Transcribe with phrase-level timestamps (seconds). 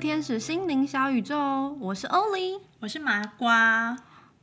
[0.00, 3.94] 天使心灵小宇宙，我是欧丽，我是麻瓜。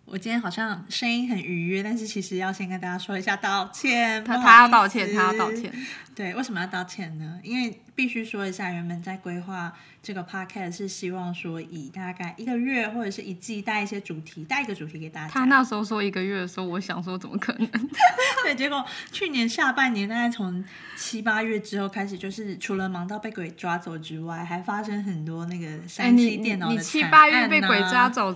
[0.10, 4.24] 我今天好像声音很愉悦，但是其实要先跟大家说一下道歉。
[4.24, 5.70] 他他要道歉，他要道歉。
[6.16, 7.38] 对，为什么要道歉呢？
[7.44, 15.30] 因为必须说一下，原本在规划这个 podcast 是希望说以大概一个月或者是一季带一些主题，带一个主题给大家。
[15.30, 17.68] 他那时候说一个月的时候，我想说怎么可能？
[18.46, 20.64] 对，结果去年下半年大概从
[20.96, 28.34] 七八月之后开始，就是除了忙到被鬼抓走之外，还发生很多那个三 C 电脑的你七八月被鬼抓走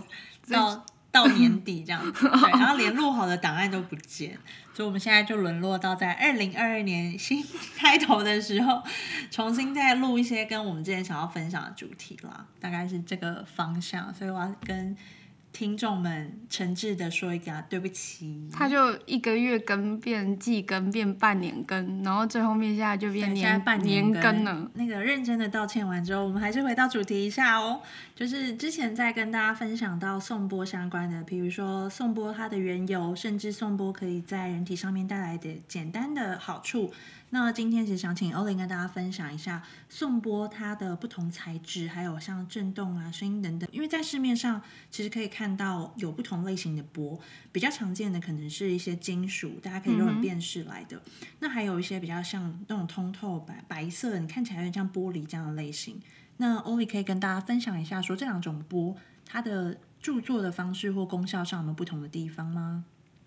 [0.50, 0.86] 到。
[1.12, 4.38] 到年底这样子， 对，然后连录好的档案都不见，
[4.74, 7.44] 所以我们现在就沦落到在二零二二年新
[7.78, 8.82] 开头的时候，
[9.30, 14.96] 重新再录一些跟我们之前想要分享的主题啦，大概是这个方向，所以我要跟。
[15.54, 24.72] 听众们诚挚的说一个对不起，他就一个月更变季更变半年更，然后最后面现在就变年半年更了。
[24.76, 27.82] 那个认真的道歉完之后，我们还是回到主题一下哦，
[28.16, 36.92] 就是之前在跟大家分享到颂钵相关的，比如说颂钵它的缘由，甚至颂钵可以在人体上面带来的简单的好处。
[37.34, 43.68] 那今天其实想请欧林跟大家分享一下颂波它的不同材质，还有像震动啊、声音等等。
[43.72, 47.18] 因为在市面上其实可以看到有不同类型的波，
[47.54, 51.02] 比较常见的可能是一些金属，大家可以肉眼辨识来的。
[51.40, 56.02] 那还有一些比较像那种通透白白色，你看起来有点像玻璃这样的类型。
[56.36, 58.94] 那欧里可以跟大家分享一下，说这两种波
[59.26, 62.84] 它的著作的方式或功效上有没有不同的地方吗？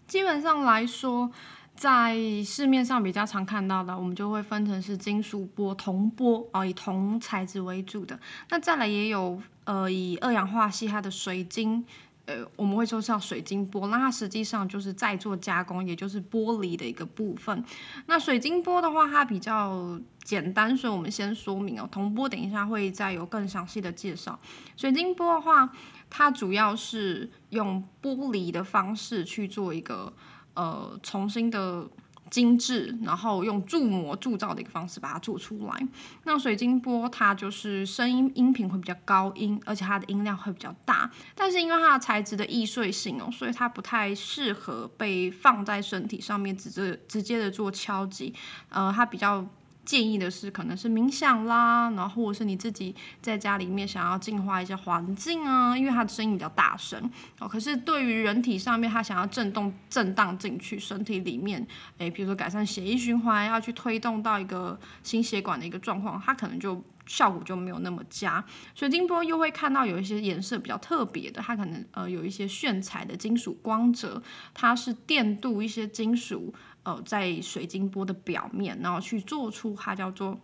[0.06, 1.32] 基本上来说。
[1.76, 8.18] 在市面上比较常看到的，我们就会分成是金属波、铜波哦，以铜材质为主的。
[8.48, 11.84] 那再来也有呃，以二氧化锡它的水晶，
[12.26, 17.64] 呃，我们会说叫水晶波，那它实际上就是在做加工，也就是玻璃的一个部分。
[18.06, 21.88] 那水晶波的话，它比较简单，所以我们先说明哦。
[21.90, 24.38] 铜波等一下会再有更详细的介绍。
[24.76, 25.68] 水晶波的话，
[26.08, 30.12] 它主要是用玻璃的方式去做一个。
[30.54, 31.86] 呃，重新的
[32.30, 35.88] 精致，然后用铸模铸造的一个方式把它做出来。
[36.24, 41.10] 那水晶波它就是声音音频会比较高音，而且它的音量会比较大。
[41.34, 48.34] 但是因为它的材质的易碎性哦，所以它不太适合被放在身体上面直接直接的做敲击。
[48.68, 49.46] 呃，它比较。
[49.84, 57.46] 建议的是，可能是冥想啦，然后或者是你自己在家里面想要净化一些环境啊，因为它的声音比较大声哦。
[57.46, 61.66] 可是对于人体上面，它想要震动、震荡进去身体里面，
[61.98, 68.42] 诶，比如说改善血液循环，要去推动到一个心血管的一个状况，它可能就效果就没有那么佳。
[68.74, 74.22] 水晶波又会看到有一些颜色比较特别的，它可能呃有一些炫彩的金属光泽，
[74.54, 76.54] 它是电镀一些金属。
[76.84, 80.38] 呃，在水晶波的表面，然后去做出它叫做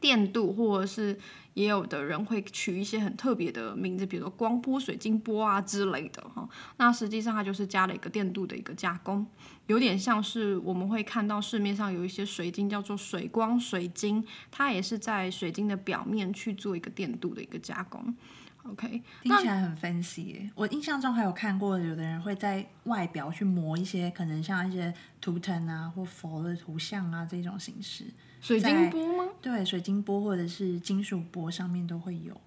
[0.00, 1.18] 电镀，或者是
[1.52, 6.48] 也有的人会取一些很特别的名字，比如说光波、水晶波啊之类的哈。
[6.78, 9.26] 那实际上它就是加了一个电镀的一个加工，
[9.66, 18.16] 有点像是我们会看到市面上有一些水晶叫做水光水晶，它也是在水晶的表面去做一个电镀的一个加工。
[18.64, 20.50] OK，听起来很分析。
[20.54, 28.04] 我印象中还有看过，有的人会在外表去磨一些，可能像一些图腾啊，或佛的图像啊这种形式。
[28.40, 29.32] 水晶波吗？
[29.40, 32.38] 对，水晶波或者是金属波上面都会有。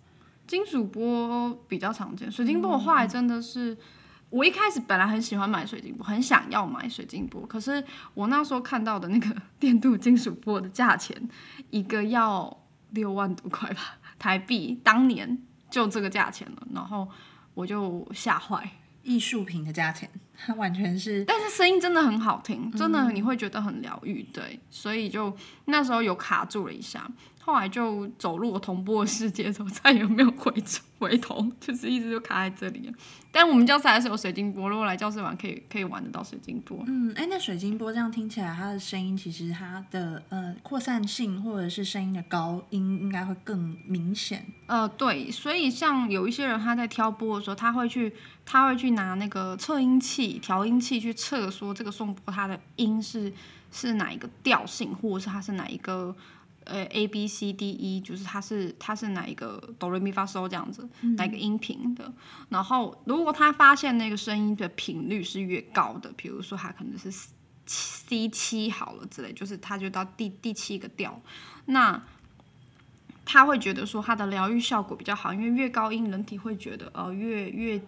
[0.46, 3.76] 金属波比较常见，水晶波我后来真的是，
[4.30, 11.28] 我一开始本来很喜欢买水晶波，很想要买水晶波，可是我那时候看到的那个 电镀金属波的价钱，
[11.72, 15.42] 一个要六万多块吧，台币，当年。
[15.74, 17.10] 就这个价钱了，然后
[17.56, 18.70] 我就吓坏，
[19.02, 20.08] 艺术品的价钱，
[20.38, 25.36] 它完全是， 但是声音真的很好听，真的你会觉得很疗愈，对，所以就
[25.66, 27.10] 那时候有卡住了一下。
[27.46, 30.54] 后来就走入我同步的世界，之后再也没有回
[30.98, 32.90] 回头，就是一直就卡在这里。
[33.34, 36.82] 但我们教室还是有水晶波，如果来教室玩，可以可以玩得到水晶波。
[36.88, 44.46] 嗯，哎，那水晶波这样听起来，它的声音其实它的呃扩散性或者是声音的高音应该会更明显。
[44.68, 48.14] 呃，对，所以像有一些人他在挑波的时候，他会去
[48.46, 53.34] 他会去拿那个测音器、调音器去测，说这个颂钵它的音是
[53.70, 56.16] 是哪一个调性，或者是它是哪一个。
[56.66, 60.88] 呃，A B C D E 就是它是它是哪一个哆来咪发嗦这样子，
[61.18, 62.12] 哪个音频的。
[62.50, 67.12] 然后如果他发现那个声音的频率是越高的，比如说它可能是
[67.66, 71.22] C 七好了之类，就是他就到第第七个调，
[71.66, 72.02] 那
[73.26, 77.82] 他会觉得说他的疗愈效果比较好，因为越高音人体会觉得呃越越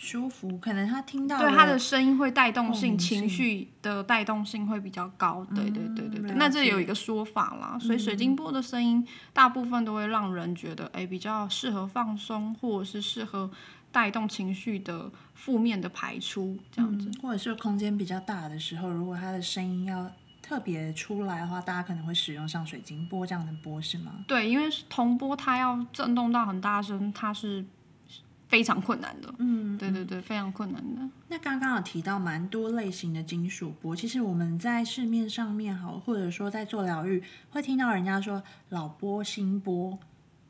[0.00, 5.44] 舒服，可能他听到对他的声音会带动性，情绪的带动性会比较高。
[5.52, 7.76] 对对对对对，了那这有一个说法啦。
[7.80, 13.50] 所以水晶波的声音大部分都会让人觉得，哎，比较适合放松，或者是适合
[13.90, 17.08] 带动情绪的负面的排出这样子。
[17.08, 20.08] 嗯或者是空间比较大的时候，如果它的声音要
[20.40, 24.24] 特别出来的话，大家可能会使用像水晶波这样的波，是吗？
[24.28, 27.64] 对，因为铜波它要震动到很大声，它是
[28.48, 29.32] 非常困难的。
[29.38, 31.00] 嗯，对对对，非常困难的。
[31.28, 39.98] 那刚刚有提到蛮多类型的金属波，其实我们在市面上面好，或者说在做疗愈，会听到人家说老波、新波。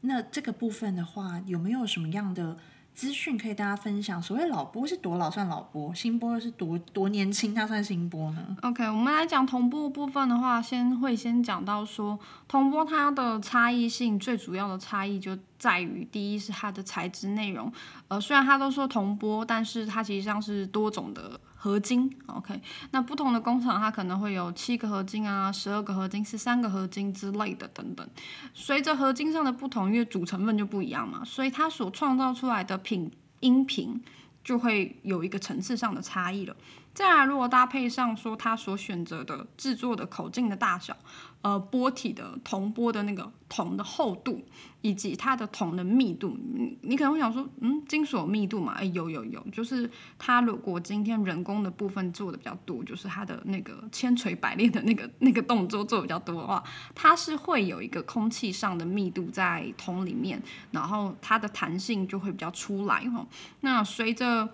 [0.02, 2.56] 那这个部分的话，有没有什么样的
[2.94, 4.22] 资讯可以大家分享？
[4.22, 12.16] 所谓老波是多老算老波，新波又是多多年轻，它算新波呢？OK，我们来讲同步部分的话，先会先讲到说，
[12.46, 17.72] 同波它的差异性最主要的差异就在于，第一是它的材质内容，
[18.06, 22.08] 呃，虽然它都说同波，但是它其实上是多种的合金。
[22.26, 22.60] OK，
[22.92, 28.08] 那不同的工厂它可能会有七个合金啊、十二个合金、十三个合金之类的等等。
[28.54, 34.00] 随着合金上的不同，因为主成分就不一样嘛，所以它所创造出来的品音频
[34.44, 36.54] 就会有一个层次上的差异了。
[36.98, 40.96] 再来，如果搭配上说它所选择的制作的口径的大小，
[41.42, 44.44] 呃，波体的铜波的那个铜的厚度，
[44.80, 48.72] 以及它的铜的密度，你你可能会想说，嗯，金属密度嘛？
[48.72, 56.60] 哎，有有有，就是它如果今天人工的部分做的比较多，就是它的那个千锤百炼的那个那个动作做的比较多的话，
[56.96, 60.42] 它是会有一个空气上的密度在铜里面，
[60.72, 63.24] 然后它的弹性就会比较出来哈。
[63.60, 64.48] 那随着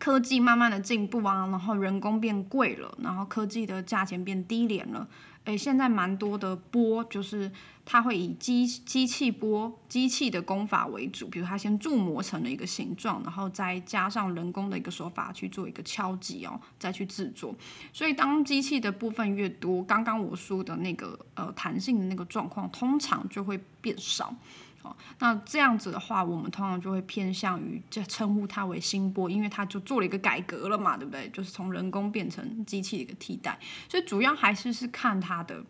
[0.00, 5.06] 科技慢慢的进步啊，然后人工变贵了，然后科技的价钱变低廉了。
[5.44, 7.50] 诶，现在蛮多的波，就是
[7.86, 17.54] 它会以机机器波、机器的工法为主，比如它先铸模成了一个形状，然后再加上人工的一个手法去做一个敲击哦，再去制作。
[17.90, 24.34] 所以当机器的部分越多，刚刚我说的那个呃弹性的那个状况，通常就会变少。
[25.18, 31.28] 那这样子的话，我们通常就会偏向于这称呼它为新波，因为它就做了一个改革了嘛，对不对？
[31.30, 35.62] 就是从人工变成机器的一个替代，所以主要还是是看它的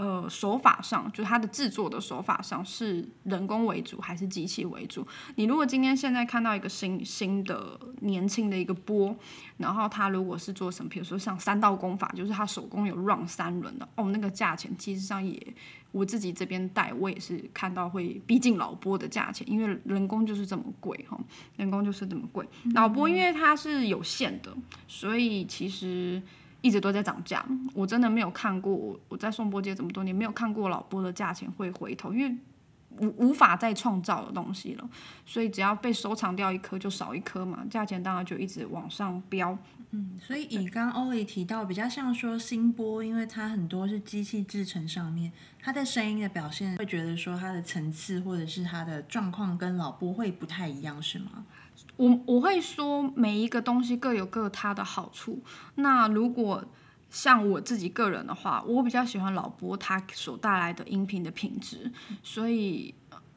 [0.00, 5.06] 呃手法上，就是它的制作的手法上是人工为主还是机器为主。
[5.34, 9.14] 你如果今天现在看到一个新新的年轻的一个波，
[9.58, 15.38] 然后他如果是做什么，比如说像三道工法，就是他手工有 run 三轮的，哦，那个价钱其实上也。
[15.92, 21.18] 我自己这边带，我也是看到会逼近老波的价钱，因为人工就是这么贵哈，
[21.56, 22.48] 人工就是这么贵。
[22.74, 24.56] 老波因为它是有限的，
[24.86, 26.22] 所以其实
[26.60, 27.44] 一直都在涨价。
[27.74, 32.36] 我真的没有看过，我在颂钵街这么多年没有看过老波的价钱会回头，因为
[32.98, 34.90] 无无法再创造的东西了，
[35.24, 39.56] 所以只要被收藏掉一颗就少一颗嘛，价钱当然就一直往上飙。
[39.92, 51.44] 嗯所以以刚刚欧里提到，比较像说新波，因为它很多是机器制成上面，它的声音的表现，会觉得说它的层次或者是它的状况跟老波会不太一样，是吗？
[52.00, 55.42] 我我会说每一个东西各有各它的好处。
[55.74, 56.64] 那如果
[57.10, 61.92] 像我自己个人的话，我比较喜欢老波它所带来的音频的品质，
[62.22, 62.94] 所以。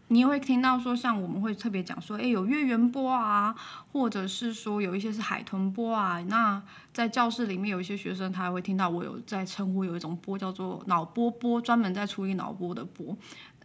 [0.09, 3.55] 你也会听到说，像我们会特别讲说，诶，有月圆波啊，
[3.91, 6.21] 或者是说有一些是海豚波啊。
[6.27, 6.61] 那
[6.93, 13.17] 在教室里面有一些学生，他会听到我有在称呼有一种波叫做脑波波，专门在处理脑波的波。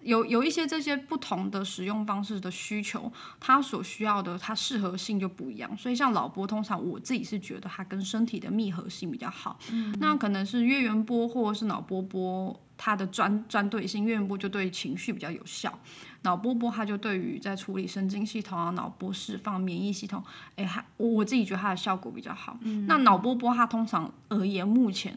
[0.09, 5.77] 有有一些这些不同的使用方式的需求，它所需要的它适合性就不一样。
[5.77, 9.59] 所以像老波，通常我自己是觉得它跟身体的密合性比较好。
[10.01, 15.79] 那可能是月圆波或者是脑波波，它的专专对性，月圆波就对情绪比较有效，
[16.23, 20.25] 脑波波它就对于在处理神经系统啊、脑波释放、免疫系统，
[20.57, 22.59] 哎，还我我自己觉得它的效果比较好。
[22.87, 25.15] 那脑波波它通常而言，目前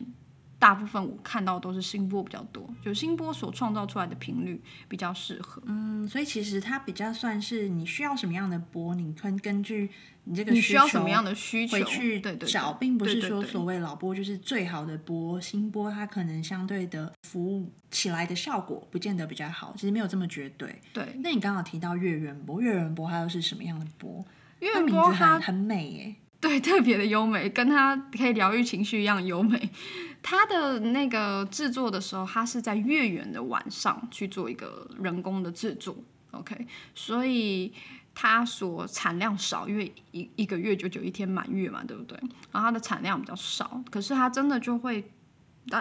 [0.61, 5.59] 大部分我看到都是心波比较多，就心波所创造出来的频率比较适合。
[5.65, 9.89] 嗯，所以其实它比较算是你需要什么样的波，你可根据
[10.25, 20.79] 你这个你需要求什么样的需求回去对对对找，并不是说所谓老波就是最好的波，新波它可能相对的服务起来的效果不见得比较好，其实没有这么绝对。
[20.93, 24.23] 对，那你刚好提到月圆波，月圆波它又是什么样的波？
[24.59, 26.15] 因它名为波它很很美耶。
[26.39, 29.69] 对，特别的优美，跟它可以疗愈情绪一样优美。
[30.23, 35.95] 它的那个制作的时候，它是在月圆的晚上去做一个人工的制作
[36.31, 37.73] ，OK，所以
[38.13, 42.17] 它所产量少，因为一一个月就九一天满月嘛，对不对？
[42.51, 45.03] 然后它的产量比较少，可是它真的就会，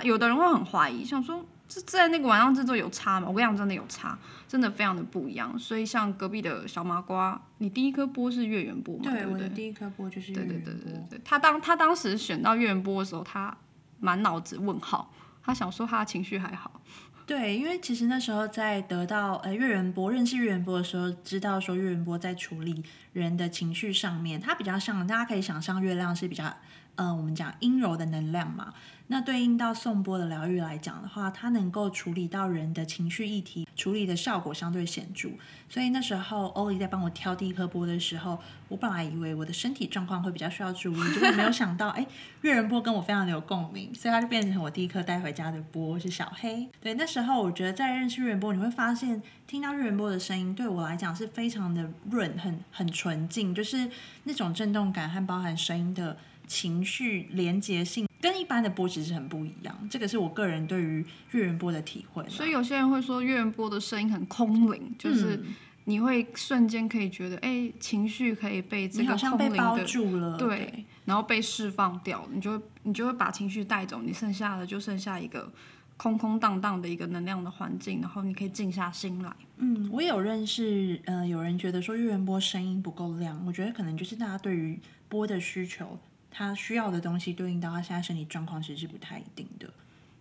[0.02, 3.28] 有的人会很怀疑，想说这在那个晚上制作有差吗？
[3.28, 4.18] 我跟你讲，真的有差，
[4.48, 5.56] 真的非常的不一样。
[5.58, 9.10] 所以像隔壁的小麻瓜，你第一颗波是月圆波嘛？
[9.10, 11.20] 对我的第一颗波就是对对对对对。
[11.24, 13.56] 他当他当时选到月圆波的时候，他
[14.00, 15.12] 满脑子问号，
[15.44, 16.80] 他想说他的情绪还好。
[17.26, 26.52] 对，因为其实那时候在得到呃岳仁波认识岳仁波的时候，知道说岳仁波在处理人的情绪上面，他比较像大家可以想象月亮是比较。
[26.96, 28.74] 嗯，我们讲阴柔的能量嘛，
[29.06, 35.30] 那对应到颂钵的疗愈来讲的话，它能够处理到人的情绪议题，处理的效果相对显著。
[35.68, 42.06] 所以那时候欧丽在帮我挑第一颗波的时候，我本来以为我的身体状况会比较需要注意，结果没有想到，哎，
[42.42, 46.68] 月人波跟我非常的有共鸣，所以它就变成我第一颗带回家的波是小黑。
[46.80, 53.88] 对，那时候我觉得在认识月人波，你会发现听到月人波的声音，对我来讲是非常的润，很很纯净，就是
[54.24, 56.18] 那种震动感和包含声音的。
[56.50, 62.28] 情绪连接性跟一般的波其实很不一样，这个是我个人对于月圆波的体会。
[62.28, 65.40] 所以有些人会说月圆波的声音很空灵，就是
[65.84, 75.50] 你会瞬间可以觉得，哎，情绪可以被这个空灵的对，然后被释放掉，你就你就会把情绪带走，你剩下的就剩下一个
[75.96, 79.32] 空空荡荡的一个能量的环境，然后你可以静下心来。
[79.58, 84.76] 嗯，我有认识，呃，有人觉得说月圆波声音不够亮，我觉得可能就是大家对于
[85.08, 85.98] 波的需求。
[86.30, 89.68] 他需要的东西对应到他现在身体状况，其实是不太一定的。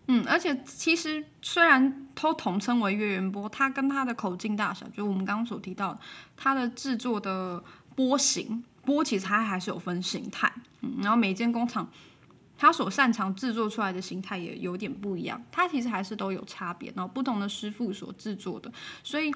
[0.08, 6.00] 嗯，而且其实虽然都统称为月圆波，它跟它的口径大小，就我们刚刚所提到的，
[6.36, 7.64] 它的制作的
[7.96, 10.52] 波形，波其实它还是有分形态。
[10.82, 11.88] 嗯，然后每间工厂
[12.58, 16.92] 它所擅长制作出来的形态也有点不一样，它其实还是都有差别。
[16.96, 18.72] 然后不同的师傅所制作的，
[19.04, 19.32] 所以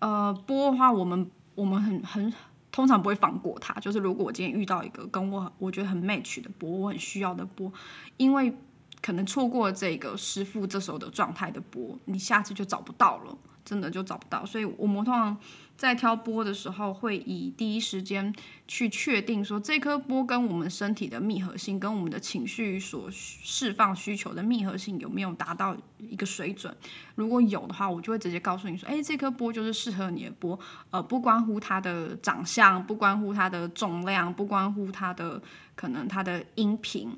[0.00, 2.32] 呃，波的话，我们我们很很。
[2.78, 7.72] 通常不会放过他，就是如果我今天遇到一个跟我我觉得很 match 的波，我很需要的波，
[8.16, 8.54] 因为
[9.02, 13.36] 可能错过这个师傅这时候的状态的波，你下次就找不到了。
[13.64, 15.36] 真的就找不到，所以我们通常
[15.78, 18.34] 在挑波的时候，会以第一时间
[18.66, 26.76] 去确定说这颗波跟我们身体的密合性，跟我们的情绪所释放需求的密合性有没有达到一个水准。
[27.14, 30.58] 如果有的话，我就会直接告诉你说，哎，这颗波就是适合你的波。
[30.90, 35.40] 呃，不关乎它的长相，不关乎它的重量，不关乎它的
[35.76, 37.16] 可能它的音频，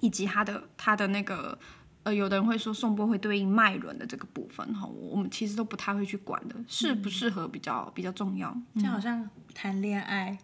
[0.00, 1.56] 以及它的它的那个。
[2.04, 8.56] 呃，有的人会说送波会对应脉轮的这个部分哈，我们其实都不太会去管的，适不适合比较比较重要。
[8.80, 10.38] 就好像谈恋爱，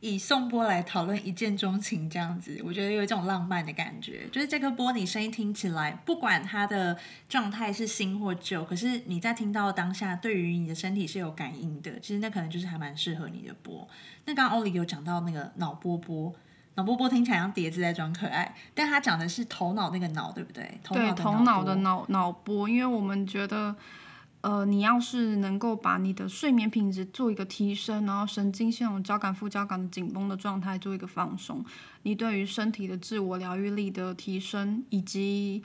[0.00, 4.28] 以送波来讨论一见钟情这样子，我觉得有一种浪漫的感觉。
[4.30, 6.98] 就是这颗波，你声音听起来，不管它的
[7.28, 13.88] 状态是新或旧，可是你在听到当下，对于你的身体是有感应的，其实那可能就是还蛮适合你的波。
[14.26, 16.34] 那刚刚欧里有讲到那个脑波波。
[16.76, 20.78] 脑波波听起来像碟子在装可爱，但他讲的是头脑那个脑，对不对？
[20.90, 23.74] 对，头脑的脑脑波，因为我们觉得，
[24.42, 31.64] 呃，你要是能够把你的睡眠品质做一个提升，然后神经系统交感副交感的紧绷的状态做一个放松，
[32.02, 35.62] 你对于身体的自我疗愈力的提升，以及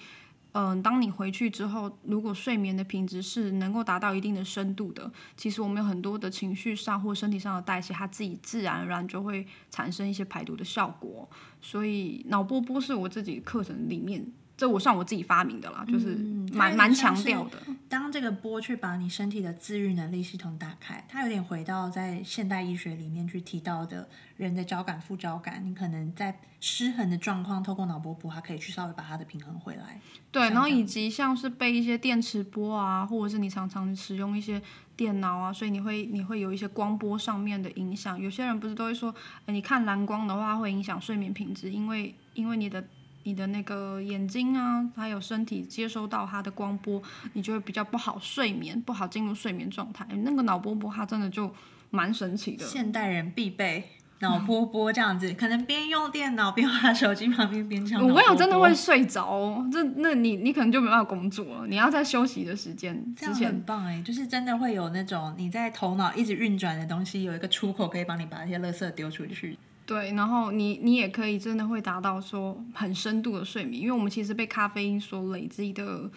[0.54, 11.30] 嗯，当你回去之后，如果睡眠的品质是能够达到一定的深度的，其实我们有很多的情绪上或身体上的代谢，它自己自然而然就会产生一些排毒的效果。
[11.62, 14.26] 所以脑波波是我自己课程里面。
[14.58, 16.16] 这我算我自己发明的啦，就是
[16.54, 17.58] 蛮蛮强调的。
[17.92, 24.08] 当这个波去把你身体的自愈能力系统打开，它有点回到在现代医学里面去提到的
[24.38, 30.00] 人的交感副交感，你可能在失衡的状况，透过脑波波，它可以去稍微把它的平衡回来。
[30.32, 34.62] 对，然后以及像是被一些电磁波啊，或者是你常常使用一些
[34.96, 38.18] 电脑啊，所以你会你会有一些光波上面的影响。
[38.18, 39.14] 有些人不是都会说，
[39.48, 42.82] 你看蓝光的话会影响睡眠品质，因为因为你的。
[43.24, 47.02] 你的那个眼睛啊，还有身体接收到它的光波，
[47.34, 50.06] 你就会比较不好睡眠，不好进入睡眠状态。
[50.24, 51.54] 那个脑波波它真的就
[51.90, 58.08] 蛮神奇的，现代人必备脑波波这样子，可能边用电脑边玩手机旁边边唱。
[58.08, 61.68] 我讲，真的会睡着，这那你你可能就没办法工作了。
[61.68, 69.58] 你要在休息的时间之前，很棒哎，就是真的会有那种你在头脑一直运转的东西，有一个出口可以帮你把那些垃圾丢出去。
[69.86, 76.10] 对，然后你你也可以真的会达到说很深度的睡眠，因为我们其实被咖啡因所累积的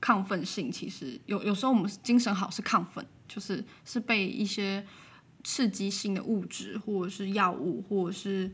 [0.00, 4.86] 亢奋性，其实有有时候我们精神好是亢奋，就是是被一些
[5.44, 8.50] 刺激性的物质或者是药物，或者是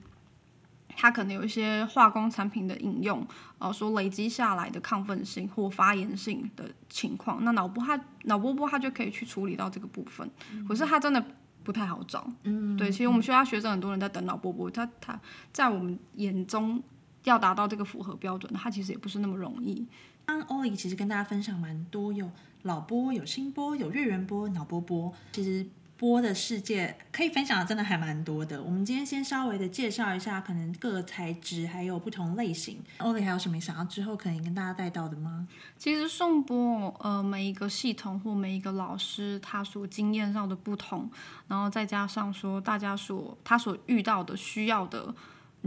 [0.96, 3.24] 它可能有一些化工产品的饮用，
[3.58, 10.28] 呃，所累积下来的亢奋性或发炎性的情况，那脑波它脑波波它就可以去处理到这个部分，
[10.66, 11.24] 可是它真的。
[11.64, 15.18] 不太好找，嗯，对，其实我们学校学生很多人在等脑波波，他他
[15.52, 16.80] 在我们眼中
[17.24, 19.86] 要达到这个符合标准，他其实也不是那么容易，
[20.26, 22.30] 刚刚欧丽其实跟大家分享蛮多，有
[22.62, 25.66] 老波、有新波、有月圆波、脑波波，其实。
[26.04, 28.62] 播的世界可以分享的真的还蛮多的。
[28.62, 32.78] 我们今天先稍微的介绍一下，可能各个材质还有不同类型。
[32.98, 35.48] 欧里还有什么想要之后可以跟大家带到的吗？
[35.78, 41.10] 其实宋波，呃，每一个系统或每一个老师他所经验上的不同，
[41.48, 45.14] 然后再加上说大家所他所遇到的需要的。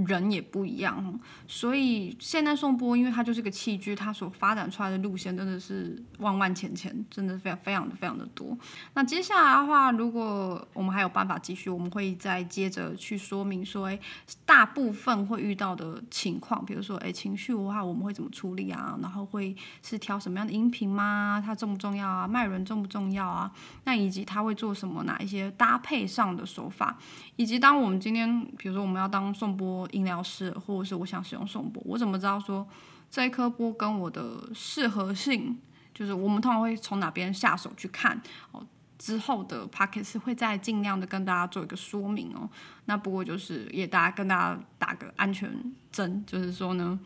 [0.05, 8.55] 人也不一样，所以现代颂钵，因为它就是个器具，它所发展出来的路线真的是万万千千，真的非常非常的非常的多。
[8.93, 13.99] 那接下来的话，如果我们还有办法继续，我们会再接着去说明说，哎，
[14.45, 18.99] 大部分会遇到的情况，比如说，哎，情绪的话，我们会怎么处理啊？
[19.01, 21.41] 然后会是挑什么样的音频吗？
[21.43, 22.27] 它重不重要啊？
[22.27, 23.51] 脉轮重不重要啊？
[23.85, 25.03] 那以及他会做什么？
[25.05, 26.95] 哪一些搭配上的手法？
[27.35, 29.86] 以及当我们今天，比如说我们要当颂钵。
[29.91, 32.67] 音疗师，或者是我想使用颂钵，我怎么知道说
[33.09, 35.57] 这一颗波跟我的适合性？
[35.93, 38.65] 就是我们通常会从哪边下手去看哦。
[38.97, 42.49] 之后的 p o c k e t 会再尽量的跟大家做一个说明哦。
[42.85, 45.51] 那不过就是也大家跟大家打个安全
[45.91, 46.99] 针，就是说呢。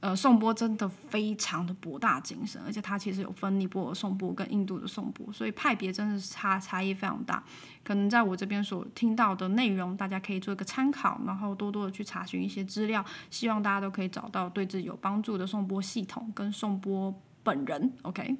[0.00, 7.44] 呃，颂钵真的非常的博大精深，而且它其实有分尼泊尔颂钵跟印度的颂钵，所以派别真的是差差异非常大。
[7.84, 17.92] 可能在我这边所听到的内容，大家可以做一个参考，然后多多的去查询一些资料，希望大家都可以找到对自己有帮助的颂钵系统跟颂钵本人。
[18.02, 18.36] OK。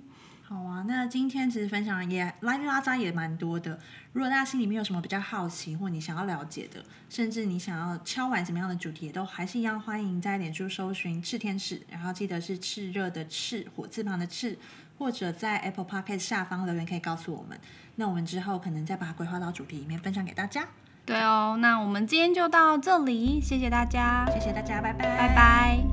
[0.53, 3.79] 好啊，那今天其实分享也拉里拉扎也蛮多的。
[4.13, 14.57] 如果大家心里面有什么比较好奇，或你想要了解的，甚至你想要敲完什么样的主题，也都还是一样欢迎在脸书搜寻“炽天使”，然后记得是炽热的炽，火字旁的炽，
[14.99, 17.57] 或者在 Apple Podcast 下方留言可以告诉我们。
[17.95, 20.67] 那我们之后可能再把它规划到主题里面分享给大家。
[21.07, 25.90] 对哦，那我们今天就到这里，谢谢大家，谢谢大家，拜拜，拜拜。